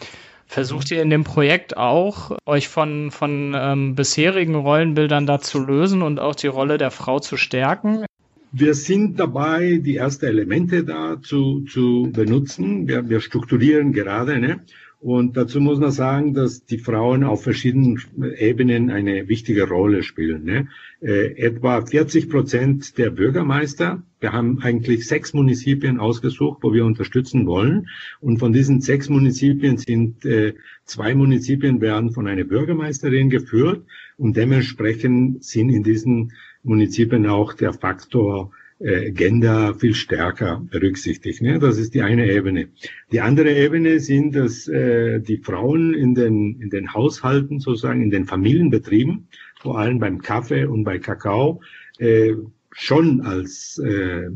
versucht 0.46 0.90
ihr 0.90 1.02
in 1.02 1.10
dem 1.10 1.24
Projekt 1.24 1.76
auch, 1.76 2.36
euch 2.46 2.68
von, 2.68 3.10
von 3.10 3.54
ähm, 3.54 3.94
bisherigen 3.94 4.54
Rollenbildern 4.54 5.26
da 5.26 5.40
zu 5.40 5.58
lösen 5.58 6.00
und 6.00 6.20
auch 6.20 6.34
die 6.34 6.46
Rolle 6.46 6.78
der 6.78 6.90
Frau 6.90 7.20
zu 7.20 7.36
stärken? 7.36 8.06
Wir 8.50 8.74
sind 8.74 9.20
dabei, 9.20 9.78
die 9.82 9.96
ersten 9.96 10.26
Elemente 10.26 10.84
da 10.84 11.20
zu, 11.22 11.64
zu 11.64 12.10
benutzen. 12.12 12.88
Wir, 12.88 13.08
wir 13.10 13.20
strukturieren 13.20 13.92
gerade. 13.92 14.38
Ne? 14.38 14.60
Und 15.02 15.36
dazu 15.36 15.60
muss 15.60 15.80
man 15.80 15.90
sagen, 15.90 16.32
dass 16.32 16.64
die 16.64 16.78
Frauen 16.78 17.24
auf 17.24 17.42
verschiedenen 17.42 18.00
Ebenen 18.38 18.88
eine 18.88 19.26
wichtige 19.26 19.66
Rolle 19.68 20.04
spielen. 20.04 20.44
Ne? 20.44 20.68
Äh, 21.00 21.36
etwa 21.42 21.84
40 21.84 22.30
Prozent 22.30 22.98
der 22.98 23.10
Bürgermeister, 23.10 24.04
wir 24.20 24.32
haben 24.32 24.60
eigentlich 24.62 25.08
sechs 25.08 25.34
Municipien 25.34 25.98
ausgesucht, 25.98 26.58
wo 26.62 26.72
wir 26.72 26.84
unterstützen 26.84 27.48
wollen. 27.48 27.88
Und 28.20 28.38
von 28.38 28.52
diesen 28.52 28.80
sechs 28.80 29.08
Municipien 29.08 29.76
sind 29.76 30.24
äh, 30.24 30.54
zwei 30.84 31.16
Municipien 31.16 31.80
werden 31.80 32.12
von 32.12 32.28
einer 32.28 32.44
Bürgermeisterin 32.44 33.28
geführt. 33.28 33.84
Und 34.16 34.36
dementsprechend 34.36 35.42
sind 35.42 35.70
in 35.70 35.82
diesen 35.82 36.32
Municipien 36.62 37.26
auch 37.26 37.54
der 37.54 37.72
Faktor 37.72 38.52
äh, 38.82 39.12
Gender 39.12 39.74
viel 39.74 39.94
stärker 39.94 40.66
berücksichtigt. 40.70 41.40
Ne? 41.42 41.58
Das 41.58 41.78
ist 41.78 41.94
die 41.94 42.02
eine 42.02 42.30
Ebene. 42.30 42.68
Die 43.12 43.20
andere 43.20 43.54
Ebene 43.54 44.00
sind, 44.00 44.34
dass 44.34 44.66
äh, 44.68 45.20
die 45.20 45.38
Frauen 45.38 45.94
in 45.94 46.14
den, 46.14 46.60
in 46.60 46.70
den 46.70 46.92
Haushalten, 46.92 47.60
sozusagen 47.60 48.02
in 48.02 48.10
den 48.10 48.24
Familienbetrieben, 48.26 49.28
vor 49.60 49.78
allem 49.78 49.98
beim 49.98 50.20
Kaffee 50.20 50.64
und 50.64 50.84
bei 50.84 50.98
Kakao, 50.98 51.60
äh, 51.98 52.32
schon 52.72 53.20
als, 53.20 53.78
äh, 53.78 54.30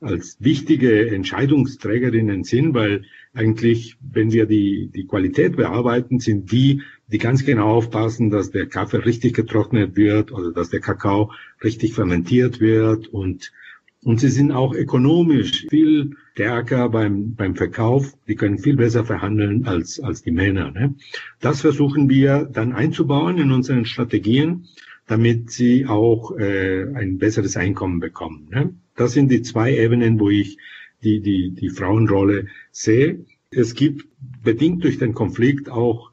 als 0.00 0.36
wichtige 0.40 1.08
Entscheidungsträgerinnen 1.10 2.44
sind, 2.44 2.74
weil 2.74 3.04
eigentlich, 3.34 3.96
wenn 4.00 4.32
wir 4.32 4.46
die, 4.46 4.90
die 4.94 5.06
Qualität 5.06 5.56
bearbeiten, 5.56 6.20
sind 6.20 6.50
die, 6.50 6.82
die 7.06 7.18
ganz 7.18 7.44
genau 7.44 7.68
aufpassen, 7.76 8.30
dass 8.30 8.50
der 8.50 8.66
Kaffee 8.66 9.04
richtig 9.04 9.34
getrocknet 9.34 9.96
wird 9.96 10.32
oder 10.32 10.52
dass 10.52 10.70
der 10.70 10.80
Kakao 10.80 11.30
richtig 11.62 11.94
fermentiert 11.94 12.60
wird 12.60 13.08
und 13.08 13.52
und 14.06 14.20
sie 14.20 14.28
sind 14.28 14.52
auch 14.52 14.72
ökonomisch 14.72 15.66
viel 15.68 16.12
stärker 16.32 16.88
beim, 16.90 17.34
beim 17.34 17.56
Verkauf. 17.56 18.14
Die 18.28 18.36
können 18.36 18.60
viel 18.60 18.76
besser 18.76 19.04
verhandeln 19.04 19.66
als, 19.66 19.98
als 19.98 20.22
die 20.22 20.30
Männer. 20.30 20.70
Ne? 20.70 20.94
Das 21.40 21.62
versuchen 21.62 22.08
wir 22.08 22.44
dann 22.44 22.72
einzubauen 22.72 23.36
in 23.36 23.50
unseren 23.50 23.84
Strategien, 23.84 24.68
damit 25.08 25.50
sie 25.50 25.86
auch 25.86 26.38
äh, 26.38 26.84
ein 26.94 27.18
besseres 27.18 27.56
Einkommen 27.56 27.98
bekommen. 27.98 28.46
Ne? 28.48 28.74
Das 28.94 29.12
sind 29.12 29.28
die 29.28 29.42
zwei 29.42 29.76
Ebenen, 29.76 30.20
wo 30.20 30.30
ich 30.30 30.56
die, 31.02 31.20
die, 31.20 31.50
die 31.50 31.70
Frauenrolle 31.70 32.46
sehe. 32.70 33.24
Es 33.50 33.74
gibt 33.74 34.06
bedingt 34.44 34.84
durch 34.84 34.98
den 34.98 35.14
Konflikt 35.14 35.68
auch 35.68 36.12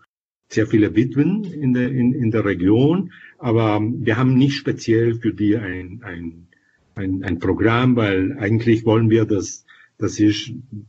sehr 0.49 0.65
viele 0.65 0.95
Witwen 0.95 1.43
in 1.43 1.75
der, 1.75 1.91
in, 1.91 2.11
in 2.13 2.31
der 2.31 2.43
Region, 2.43 3.11
aber 3.37 3.79
wir 3.81 4.17
haben 4.17 4.33
nicht 4.33 4.55
speziell 4.55 5.13
für 5.13 5.31
die 5.31 5.57
ein, 5.57 6.01
ein, 6.03 6.47
ein, 6.95 7.23
ein 7.23 7.39
Programm, 7.39 7.95
weil 7.95 8.37
eigentlich 8.39 8.85
wollen 8.85 9.09
wir, 9.09 9.25
dass, 9.25 9.65
dass 9.97 10.15
sie, 10.15 10.31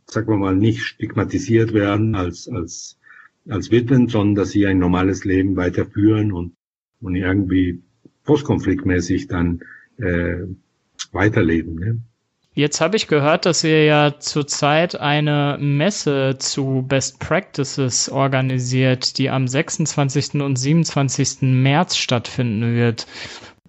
sagen 0.07 0.29
wir 0.29 0.37
mal, 0.37 0.57
nicht 0.57 0.83
stigmatisiert 0.83 1.73
werden 1.73 2.15
als, 2.15 2.49
als, 2.49 2.99
als 3.49 3.71
Witwen, 3.71 4.09
sondern 4.09 4.35
dass 4.35 4.51
sie 4.51 4.67
ein 4.67 4.79
normales 4.79 5.25
Leben 5.25 5.57
weiterführen 5.57 6.33
und, 6.33 6.55
und 7.01 7.15
irgendwie 7.15 7.83
postkonfliktmäßig 8.25 9.29
dann 9.29 9.61
äh, 9.99 10.47
weiterleben. 11.13 11.75
Ne? 11.77 12.01
Jetzt 12.57 12.81
habe 12.81 12.97
ich 12.97 13.09
gehört, 13.09 13.47
dass 13.47 13.65
ihr 13.65 13.85
ja 13.85 14.21
zurzeit 14.21 14.95
eine 15.01 15.59
Messe 15.61 16.37
zu 16.39 16.85
Best 16.87 17.19
Practices 17.19 18.09
organisiert, 18.09 19.19
die 19.19 19.29
am 19.29 19.49
26. 19.49 20.35
und 20.35 20.57
27. 20.57 21.43
März 21.43 21.97
stattfinden 21.97 22.77
wird. 22.77 23.09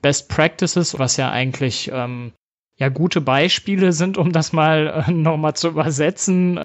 Best 0.06 0.30
Practices, 0.30 1.00
was 1.00 1.18
ja 1.18 1.32
eigentlich 1.32 1.90
ähm, 1.92 2.32
ja 2.78 2.90
gute 2.90 3.22
Beispiele 3.22 3.92
sind, 3.92 4.20
um 4.20 4.32
das 4.32 4.54
mal 4.54 5.04
äh, 5.08 5.12
nochmal 5.12 5.56
zu 5.56 5.70
übersetzen. 5.70 6.60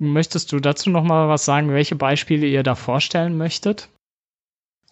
Möchtest 0.00 0.50
du 0.50 0.58
dazu 0.58 0.90
nochmal 0.90 1.28
was 1.28 1.44
sagen, 1.44 1.68
welche 1.68 1.94
Beispiele 1.94 2.48
ihr 2.48 2.64
da 2.64 2.74
vorstellen 2.74 3.36
möchtet? 3.36 3.90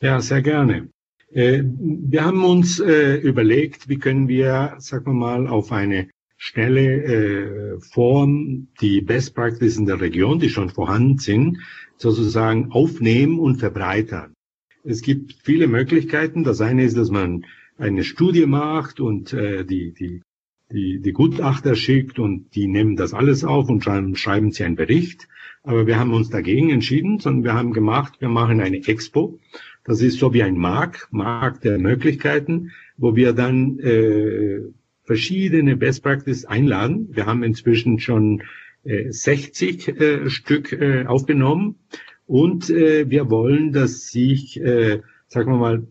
Ja, 0.00 0.20
sehr 0.20 0.42
gerne. 0.42 0.90
Äh, 1.32 1.64
wir 1.64 2.24
haben 2.24 2.44
uns 2.44 2.78
äh, 2.78 3.16
überlegt, 3.16 3.88
wie 3.88 3.98
können 3.98 4.28
wir, 4.28 4.76
sagen 4.78 5.06
wir 5.06 5.14
mal, 5.14 5.48
auf 5.48 5.72
eine 5.72 6.08
schnelle 6.36 6.86
äh, 6.86 7.80
Form 7.80 8.68
die 8.80 9.00
Best 9.00 9.34
Practices 9.34 9.78
in 9.78 9.86
der 9.86 10.00
Region, 10.00 10.38
die 10.38 10.50
schon 10.50 10.70
vorhanden 10.70 11.18
sind, 11.18 11.58
sozusagen 11.96 12.70
aufnehmen 12.70 13.40
und 13.40 13.56
verbreitern. 13.56 14.34
Es 14.84 15.02
gibt 15.02 15.34
viele 15.42 15.66
Möglichkeiten. 15.66 16.44
Das 16.44 16.60
eine 16.60 16.84
ist, 16.84 16.96
dass 16.96 17.10
man 17.10 17.44
eine 17.78 18.04
Studie 18.04 18.46
macht 18.46 19.00
und 19.00 19.32
äh, 19.32 19.64
die, 19.64 19.92
die, 19.92 20.22
die, 20.70 21.00
die 21.00 21.12
Gutachter 21.12 21.74
schickt 21.74 22.18
und 22.18 22.54
die 22.54 22.66
nehmen 22.66 22.96
das 22.96 23.14
alles 23.14 23.44
auf 23.44 23.68
und 23.68 23.82
schreiben, 23.84 24.16
schreiben 24.16 24.52
sie 24.52 24.64
einen 24.64 24.76
Bericht. 24.76 25.28
Aber 25.64 25.86
wir 25.86 25.98
haben 25.98 26.12
uns 26.12 26.28
dagegen 26.28 26.70
entschieden, 26.70 27.18
sondern 27.18 27.44
wir 27.44 27.54
haben 27.54 27.72
gemacht, 27.72 28.20
wir 28.20 28.28
machen 28.28 28.60
eine 28.60 28.86
Expo 28.86 29.38
das 29.84 30.00
ist 30.00 30.18
so 30.18 30.32
wie 30.32 30.42
ein 30.42 30.56
Markt, 30.56 31.08
Markt 31.12 31.64
der 31.64 31.78
Möglichkeiten, 31.78 32.70
wo 32.96 33.16
wir 33.16 33.32
dann 33.32 33.78
äh, 33.80 34.60
verschiedene 35.04 35.76
Best 35.76 36.02
Practice 36.02 36.44
einladen. 36.44 37.08
Wir 37.12 37.26
haben 37.26 37.42
inzwischen 37.42 37.98
schon 37.98 38.42
äh, 38.84 39.10
60 39.10 39.88
äh, 39.88 40.30
Stück 40.30 40.72
äh, 40.72 41.06
aufgenommen 41.06 41.80
und 42.26 42.70
äh, 42.70 43.10
wir 43.10 43.28
wollen, 43.28 43.72
dass 43.72 44.08
sich, 44.08 44.60
äh, 44.60 45.00
sagen 45.26 45.50
wir 45.50 45.58
mal, 45.58 45.86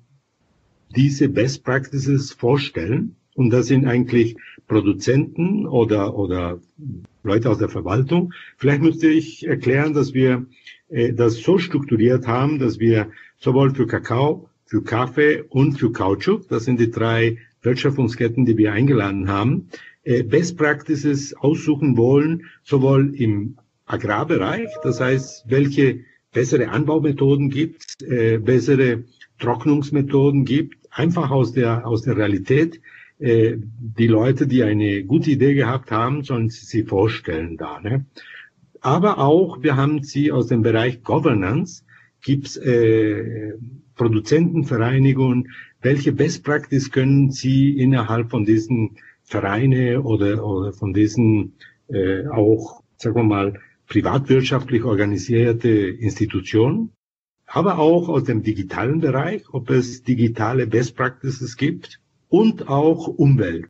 diese 0.95 1.29
Best 1.29 1.63
Practices 1.63 2.31
vorstellen. 2.31 3.15
Und 3.35 3.51
das 3.51 3.67
sind 3.67 3.85
eigentlich 3.85 4.35
Produzenten 4.67 5.65
oder, 5.65 6.15
oder 6.15 6.59
Leute 7.23 7.49
aus 7.49 7.57
der 7.57 7.69
Verwaltung. 7.69 8.33
Vielleicht 8.57 8.81
müsste 8.81 9.07
ich 9.07 9.47
erklären, 9.47 9.93
dass 9.93 10.13
wir 10.13 10.45
äh, 10.89 11.13
das 11.13 11.37
so 11.37 11.57
strukturiert 11.57 12.27
haben, 12.27 12.59
dass 12.59 12.79
wir 12.79 13.09
sowohl 13.37 13.73
für 13.73 13.87
Kakao, 13.87 14.49
für 14.65 14.83
Kaffee 14.83 15.43
und 15.49 15.73
für 15.73 15.91
Kautschuk, 15.91 16.47
das 16.47 16.65
sind 16.65 16.79
die 16.79 16.91
drei 16.91 17.37
Wertschöpfungsketten, 17.61 18.45
die 18.45 18.57
wir 18.57 18.73
eingeladen 18.73 19.27
haben, 19.27 19.69
äh, 20.03 20.23
Best 20.23 20.57
Practices 20.57 21.35
aussuchen 21.35 21.97
wollen, 21.97 22.45
sowohl 22.63 23.13
im 23.15 23.57
Agrarbereich, 23.85 24.69
das 24.83 24.99
heißt, 24.99 25.45
welche 25.47 26.01
bessere 26.31 26.69
Anbaumethoden 26.69 27.49
gibt, 27.49 28.01
äh, 28.01 28.37
bessere 28.37 29.03
Trocknungsmethoden 29.39 30.45
gibt, 30.45 30.80
einfach 30.91 31.31
aus 31.31 31.53
der, 31.53 31.87
aus 31.87 32.03
der 32.03 32.17
Realität. 32.17 32.81
Äh, 33.19 33.57
die 33.57 34.07
Leute, 34.07 34.47
die 34.47 34.63
eine 34.63 35.03
gute 35.03 35.31
Idee 35.31 35.53
gehabt 35.53 35.91
haben, 35.91 36.23
sollen 36.23 36.49
sie 36.49 36.83
vorstellen 36.83 37.57
da. 37.57 37.79
Ne? 37.79 38.05
Aber 38.81 39.19
auch, 39.19 39.63
wir 39.63 39.77
haben 39.77 40.03
sie 40.03 40.31
aus 40.31 40.47
dem 40.47 40.61
Bereich 40.61 41.03
Governance, 41.03 41.83
gibt's 42.21 42.57
äh, 42.57 43.53
Produzentenvereinigungen, 43.95 45.49
welche 45.81 46.11
Best 46.11 46.43
Practice 46.43 46.91
können 46.91 47.31
Sie 47.31 47.77
innerhalb 47.77 48.29
von 48.29 48.45
diesen 48.45 48.97
Vereine 49.23 50.01
oder, 50.03 50.45
oder 50.45 50.73
von 50.73 50.93
diesen 50.93 51.53
äh, 51.87 52.27
auch, 52.27 52.83
sagen 52.97 53.15
wir 53.15 53.23
mal, 53.23 53.59
privatwirtschaftlich 53.87 54.83
organisierte 54.83 55.69
Institutionen, 55.69 56.91
aber 57.53 57.79
auch 57.79 58.07
aus 58.07 58.23
dem 58.23 58.43
digitalen 58.43 59.01
Bereich, 59.01 59.43
ob 59.53 59.69
es 59.69 60.03
digitale 60.03 60.67
Best 60.67 60.95
Practices 60.95 61.57
gibt 61.57 61.99
und 62.29 62.69
auch 62.69 63.07
Umwelt. 63.07 63.67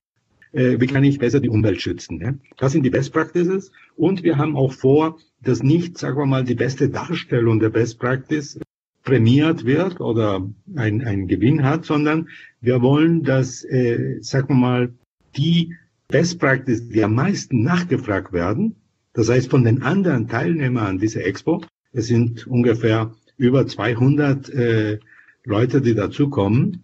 Äh, 0.52 0.80
wie 0.80 0.86
kann 0.86 1.04
ich 1.04 1.18
besser 1.18 1.40
die 1.40 1.50
Umwelt 1.50 1.82
schützen? 1.82 2.18
Ne? 2.20 2.38
Das 2.58 2.74
sind 2.74 2.84
die 2.84 2.92
Best 2.92 3.12
Practices. 3.12 3.72
Und 3.96 4.22
wir 4.22 4.38
haben 4.38 4.56
auch 4.56 4.74
vor, 4.74 5.18
dass 5.42 5.64
nicht, 5.64 5.98
sagen 5.98 6.18
wir 6.18 6.28
mal, 6.28 6.44
die 6.44 6.54
beste 6.54 6.90
Darstellung 6.90 7.60
der 7.60 7.70
Best 7.70 7.98
Practice 7.98 8.60
prämiert 9.04 9.66
wird 9.66 10.00
oder 10.00 10.48
ein, 10.76 11.04
ein 11.04 11.28
Gewinn 11.28 11.64
hat, 11.64 11.86
sondern 11.86 12.30
wir 12.60 12.84
wollen, 12.84 13.24
dass, 13.24 13.64
äh, 13.64 14.20
sagen 14.22 14.50
wir 14.50 14.56
mal, 14.56 14.94
die 15.36 15.76
Best 16.08 16.40
Practice, 16.40 16.88
die 16.88 17.04
am 17.04 17.16
meisten 17.16 17.64
nachgefragt 17.64 18.32
werden, 18.32 18.76
das 19.14 19.30
heißt 19.30 19.50
von 19.50 19.64
den 19.64 19.82
anderen 19.82 20.28
Teilnehmern 20.28 20.86
an 20.86 20.98
dieser 21.00 21.26
Expo, 21.26 21.64
es 21.94 22.08
sind 22.08 22.46
ungefähr 22.46 23.16
über 23.38 23.68
200 23.68 24.50
äh, 24.50 25.00
Leute, 25.44 25.82
die 25.82 25.96
dazukommen, 25.96 26.84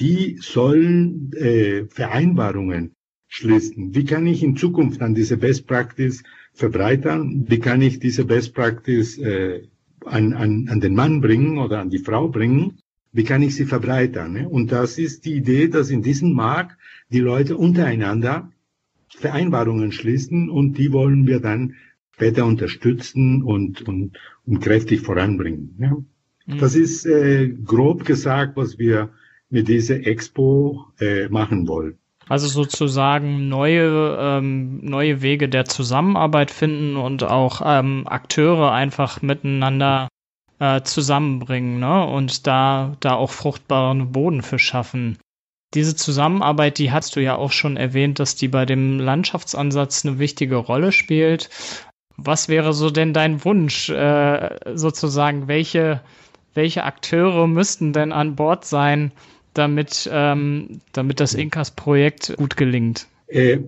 die 0.00 0.38
sollen 0.40 1.32
äh, 1.34 1.84
Vereinbarungen 1.86 2.94
schließen. 3.28 3.94
Wie 3.94 4.04
kann 4.04 4.26
ich 4.26 4.42
in 4.42 4.56
Zukunft 4.56 5.02
an 5.02 5.14
diese 5.14 5.36
Best 5.36 5.66
Practice 5.66 6.22
verbreitern? 6.52 7.46
Wie 7.48 7.58
kann 7.58 7.80
ich 7.82 7.98
diese 7.98 8.24
Best 8.24 8.54
Practice 8.54 9.18
äh, 9.18 9.68
an, 10.04 10.32
an, 10.32 10.68
an 10.68 10.80
den 10.80 10.94
Mann 10.94 11.20
bringen 11.20 11.58
oder 11.58 11.80
an 11.80 11.90
die 11.90 11.98
Frau 11.98 12.28
bringen? 12.28 12.78
Wie 13.12 13.24
kann 13.24 13.42
ich 13.42 13.54
sie 13.54 13.66
verbreitern? 13.66 14.32
Ne? 14.32 14.48
Und 14.48 14.72
das 14.72 14.98
ist 14.98 15.24
die 15.24 15.34
Idee, 15.34 15.68
dass 15.68 15.90
in 15.90 16.02
diesem 16.02 16.32
Markt 16.32 16.78
die 17.10 17.20
Leute 17.20 17.56
untereinander 17.56 18.50
Vereinbarungen 19.08 19.92
schließen 19.92 20.48
und 20.48 20.78
die 20.78 20.92
wollen 20.92 21.26
wir 21.26 21.40
dann 21.40 21.74
später 22.22 22.46
unterstützen 22.46 23.42
und, 23.42 23.82
und, 23.82 24.16
und 24.46 24.60
kräftig 24.60 25.00
voranbringen. 25.00 25.74
Ne? 25.76 26.04
Mhm. 26.46 26.58
Das 26.58 26.76
ist 26.76 27.04
äh, 27.04 27.48
grob 27.48 28.04
gesagt, 28.04 28.56
was 28.56 28.78
wir 28.78 29.10
mit 29.50 29.66
dieser 29.66 30.06
Expo 30.06 30.86
äh, 31.00 31.28
machen 31.28 31.66
wollen. 31.66 31.98
Also 32.28 32.46
sozusagen 32.46 33.48
neue, 33.48 34.16
ähm, 34.20 34.78
neue 34.84 35.20
Wege 35.20 35.48
der 35.48 35.64
Zusammenarbeit 35.64 36.52
finden 36.52 36.96
und 36.96 37.24
auch 37.24 37.60
ähm, 37.64 38.06
Akteure 38.06 38.70
einfach 38.70 39.20
miteinander 39.20 40.06
äh, 40.60 40.82
zusammenbringen 40.82 41.80
ne? 41.80 42.06
und 42.06 42.46
da, 42.46 42.96
da 43.00 43.14
auch 43.14 43.32
fruchtbaren 43.32 44.12
Boden 44.12 44.42
für 44.42 44.60
schaffen. 44.60 45.18
Diese 45.74 45.96
Zusammenarbeit, 45.96 46.78
die 46.78 46.92
hast 46.92 47.16
du 47.16 47.20
ja 47.20 47.34
auch 47.34 47.50
schon 47.50 47.76
erwähnt, 47.76 48.20
dass 48.20 48.36
die 48.36 48.48
bei 48.48 48.64
dem 48.64 49.00
Landschaftsansatz 49.00 50.06
eine 50.06 50.20
wichtige 50.20 50.56
Rolle 50.56 50.92
spielt. 50.92 51.50
Was 52.16 52.48
wäre 52.48 52.72
so 52.72 52.90
denn 52.90 53.12
dein 53.12 53.44
Wunsch, 53.44 53.88
äh, 53.90 54.50
sozusagen, 54.74 55.48
welche, 55.48 56.00
welche 56.54 56.84
Akteure 56.84 57.46
müssten 57.46 57.92
denn 57.92 58.12
an 58.12 58.36
Bord 58.36 58.64
sein, 58.64 59.12
damit, 59.54 60.08
ähm, 60.12 60.80
damit 60.92 61.20
das 61.20 61.34
Inkas-Projekt 61.34 62.36
gut 62.36 62.56
gelingt? 62.56 63.06
Äh, 63.32 63.60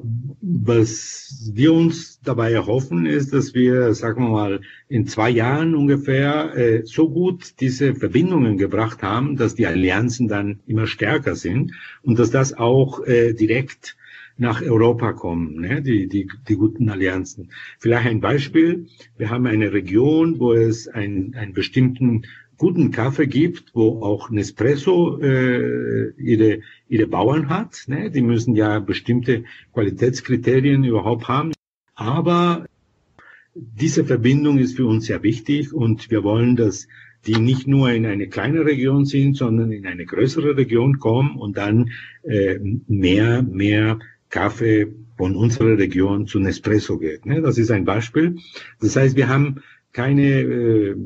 was 0.43 1.51
wir 1.55 1.73
uns 1.73 2.21
dabei 2.23 2.53
erhoffen, 2.53 3.07
ist, 3.07 3.33
dass 3.33 3.55
wir, 3.55 3.95
sagen 3.95 4.25
wir 4.25 4.29
mal, 4.29 4.61
in 4.89 5.07
zwei 5.07 5.31
Jahren 5.31 5.75
ungefähr 5.75 6.55
äh, 6.55 6.83
so 6.85 7.09
gut 7.09 7.55
diese 7.61 7.95
Verbindungen 7.95 8.59
gebracht 8.59 9.03
haben, 9.03 9.37
dass 9.37 9.55
die 9.55 9.67
Allianzen 9.67 10.29
dann 10.29 10.61
immer 10.67 10.87
stärker 10.87 11.35
sind 11.35 11.73
und 12.03 12.19
dass 12.19 12.31
das 12.31 12.53
auch 12.53 13.07
äh, 13.07 13.33
direkt 13.33 13.97
nach 14.37 14.63
Europa 14.63 15.13
kommen, 15.13 15.61
ne? 15.61 15.83
die, 15.83 16.09
die, 16.09 16.29
die 16.49 16.57
guten 16.57 16.89
Allianzen. 16.89 17.51
Vielleicht 17.79 18.07
ein 18.07 18.21
Beispiel. 18.21 18.87
Wir 19.17 19.31
haben 19.31 19.47
eine 19.47 19.73
Region, 19.73 20.41
wo 20.41 20.53
es 20.53 20.89
ein, 20.89 21.35
einen 21.37 21.53
bestimmten 21.53 22.23
guten 22.57 22.91
Kaffee 22.91 23.27
gibt, 23.27 23.75
wo 23.75 24.03
auch 24.03 24.31
Nespresso 24.31 25.21
äh, 25.21 26.11
ihre, 26.19 26.61
ihre 26.89 27.07
Bauern 27.07 27.49
hat. 27.49 27.85
Ne? 27.87 28.11
Die 28.11 28.23
müssen 28.23 28.55
ja 28.57 28.79
bestimmte 28.81 29.45
Qualitätskriterien 29.73 30.85
überhaupt 30.85 31.29
haben. 31.29 31.53
Aber 31.95 32.67
diese 33.55 34.05
Verbindung 34.05 34.59
ist 34.59 34.77
für 34.77 34.87
uns 34.87 35.07
sehr 35.07 35.23
wichtig 35.23 35.73
und 35.73 36.11
wir 36.11 36.25
wollen, 36.25 36.57
dass 36.57 36.89
die 37.27 37.39
nicht 37.39 37.67
nur 37.67 37.91
in 37.91 38.05
eine 38.05 38.29
kleine 38.29 38.65
Region 38.67 39.07
sind, 39.07 39.37
sondern 39.37 39.73
in 39.73 39.87
eine 39.87 40.05
größere 40.05 40.57
Region 40.57 40.99
kommen 40.99 41.37
und 41.37 41.57
dann 41.57 41.91
äh, 42.23 42.59
mehr, 42.87 43.43
mehr 43.43 43.99
Kaffee 44.35 44.89
von 45.17 45.37
unserer 45.37 45.79
Region 45.79 46.27
zu 46.27 46.41
Nespresso 46.41 46.99
geht. 46.99 47.25
Ne? 47.25 47.41
Das 47.41 47.57
ist 47.57 47.71
ein 47.71 47.85
Beispiel. 47.85 48.37
Das 48.81 48.97
heißt, 48.97 49.15
wir 49.17 49.29
haben 49.29 49.63
keine 49.93 50.41
äh, 50.41 50.97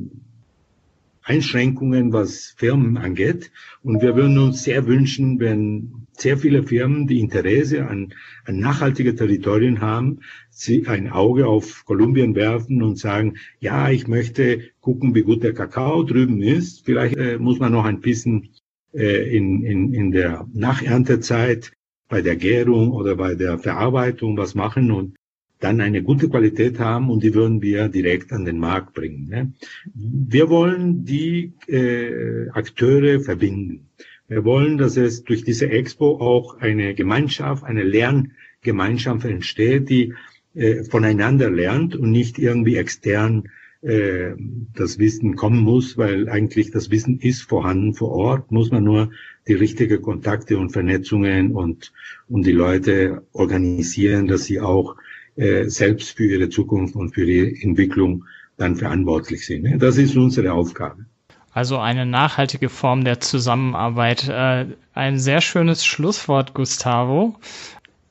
Einschränkungen, 1.22 2.14
was 2.14 2.54
Firmen 2.56 2.96
angeht. 2.96 3.50
Und 3.82 4.00
wir 4.00 4.16
würden 4.16 4.38
uns 4.38 4.62
sehr 4.62 4.86
wünschen, 4.86 5.38
wenn 5.40 6.06
sehr 6.12 6.38
viele 6.38 6.62
Firmen, 6.62 7.06
die 7.06 7.20
Interesse 7.20 7.86
an, 7.86 8.14
an 8.46 8.60
nachhaltige 8.60 9.14
Territorien 9.14 9.82
haben, 9.82 10.20
sie 10.48 10.86
ein 10.86 11.10
Auge 11.10 11.46
auf 11.46 11.84
Kolumbien 11.84 12.34
werfen 12.34 12.82
und 12.82 12.98
sagen, 12.98 13.34
ja, 13.60 13.90
ich 13.90 14.08
möchte 14.08 14.62
gucken, 14.80 15.14
wie 15.14 15.22
gut 15.22 15.42
der 15.42 15.52
Kakao 15.52 16.02
drüben 16.02 16.40
ist. 16.40 16.86
Vielleicht 16.86 17.18
äh, 17.18 17.36
muss 17.36 17.58
man 17.58 17.72
noch 17.72 17.84
ein 17.84 18.00
bisschen 18.00 18.48
äh, 18.94 19.36
in, 19.36 19.62
in, 19.64 19.92
in 19.92 20.12
der 20.12 20.48
Nacherntezeit 20.54 21.72
bei 22.08 22.22
der 22.22 22.36
Gärung 22.36 22.92
oder 22.92 23.16
bei 23.16 23.34
der 23.34 23.58
Verarbeitung 23.58 24.36
was 24.36 24.54
machen 24.54 24.90
und 24.90 25.16
dann 25.60 25.80
eine 25.80 26.02
gute 26.02 26.28
Qualität 26.28 26.78
haben 26.78 27.10
und 27.10 27.22
die 27.22 27.34
würden 27.34 27.60
wir 27.62 27.88
direkt 27.88 28.32
an 28.32 28.44
den 28.44 28.58
Markt 28.58 28.94
bringen. 28.94 29.28
Ne? 29.28 29.52
Wir 29.94 30.48
wollen 30.50 31.04
die 31.04 31.52
äh, 31.66 32.48
Akteure 32.50 33.20
verbinden. 33.20 33.88
Wir 34.28 34.44
wollen, 34.44 34.78
dass 34.78 34.96
es 34.96 35.24
durch 35.24 35.42
diese 35.42 35.68
Expo 35.70 36.20
auch 36.20 36.58
eine 36.58 36.94
Gemeinschaft, 36.94 37.64
eine 37.64 37.82
Lerngemeinschaft 37.82 39.24
entsteht, 39.24 39.88
die 39.88 40.14
äh, 40.54 40.84
voneinander 40.84 41.50
lernt 41.50 41.96
und 41.96 42.10
nicht 42.10 42.38
irgendwie 42.38 42.76
extern 42.76 43.48
äh, 43.82 44.32
das 44.74 44.98
Wissen 44.98 45.36
kommen 45.36 45.60
muss, 45.60 45.96
weil 45.96 46.28
eigentlich 46.28 46.70
das 46.70 46.90
Wissen 46.90 47.18
ist 47.20 47.42
vorhanden 47.42 47.94
vor 47.94 48.10
Ort, 48.10 48.50
muss 48.50 48.70
man 48.70 48.84
nur 48.84 49.10
die 49.46 49.54
richtigen 49.54 50.02
Kontakte 50.02 50.58
und 50.58 50.70
Vernetzungen 50.70 51.54
und, 51.54 51.92
und 52.28 52.44
die 52.46 52.52
Leute 52.52 53.22
organisieren, 53.32 54.26
dass 54.26 54.44
sie 54.44 54.60
auch 54.60 54.96
äh, 55.36 55.66
selbst 55.68 56.16
für 56.16 56.26
ihre 56.26 56.48
Zukunft 56.48 56.96
und 56.96 57.14
für 57.14 57.24
die 57.24 57.62
Entwicklung 57.62 58.24
dann 58.56 58.74
verantwortlich 58.74 59.46
sind. 59.46 59.62
Ne? 59.62 59.78
Das 59.78 59.96
ist 59.96 60.16
unsere 60.16 60.52
Aufgabe. 60.52 61.06
Also 61.52 61.78
eine 61.78 62.06
nachhaltige 62.06 62.68
Form 62.68 63.04
der 63.04 63.20
Zusammenarbeit. 63.20 64.28
Äh, 64.28 64.66
ein 64.94 65.18
sehr 65.18 65.40
schönes 65.40 65.84
Schlusswort, 65.84 66.54
Gustavo. 66.54 67.36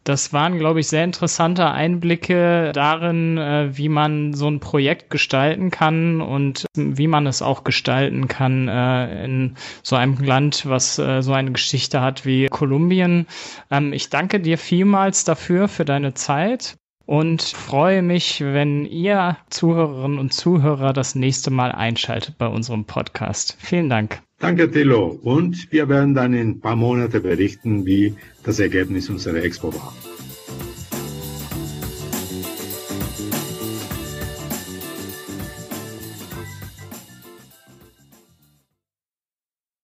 Das 0.07 0.31
waren, 0.31 0.57
glaube 0.57 0.79
ich, 0.79 0.87
sehr 0.87 1.03
interessante 1.03 1.69
Einblicke 1.69 2.71
darin, 2.73 3.37
äh, 3.37 3.77
wie 3.77 3.89
man 3.89 4.33
so 4.33 4.47
ein 4.47 4.61
Projekt 4.61 5.09
gestalten 5.09 5.69
kann 5.69 6.21
und 6.21 6.65
wie 6.77 7.07
man 7.07 7.27
es 7.27 7.41
auch 7.41 7.65
gestalten 7.65 8.29
kann 8.29 8.69
äh, 8.69 9.25
in 9.25 9.57
so 9.83 9.97
einem 9.97 10.17
Land, 10.23 10.65
was 10.65 10.97
äh, 10.97 11.21
so 11.21 11.33
eine 11.33 11.51
Geschichte 11.51 11.99
hat 11.99 12.25
wie 12.25 12.47
Kolumbien. 12.47 13.27
Ähm, 13.69 13.91
ich 13.91 14.09
danke 14.09 14.39
dir 14.39 14.57
vielmals 14.57 15.25
dafür, 15.25 15.67
für 15.67 15.83
deine 15.83 16.13
Zeit 16.13 16.77
und 17.05 17.41
freue 17.41 18.01
mich, 18.01 18.39
wenn 18.39 18.85
ihr 18.85 19.35
Zuhörerinnen 19.49 20.19
und 20.19 20.33
Zuhörer 20.33 20.93
das 20.93 21.15
nächste 21.15 21.51
Mal 21.51 21.73
einschaltet 21.73 22.37
bei 22.37 22.47
unserem 22.47 22.85
Podcast. 22.85 23.57
Vielen 23.59 23.89
Dank. 23.89 24.21
Danke, 24.39 24.69
Thilo. 24.69 25.19
Und 25.23 25.71
wir 25.71 25.89
werden 25.89 26.13
dann 26.13 26.33
in 26.33 26.49
ein 26.49 26.59
paar 26.59 26.75
Monate 26.75 27.21
berichten, 27.21 27.85
wie 27.87 28.15
das 28.43 28.59
Ergebnis 28.59 29.09
unserer 29.09 29.43
Expo 29.43 29.73
war. 29.73 29.95